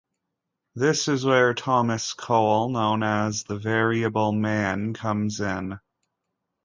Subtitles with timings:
[0.73, 5.79] This is where Thomas Cole, known as "The Variable Man", comes in.